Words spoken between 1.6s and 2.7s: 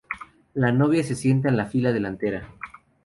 fila delantera.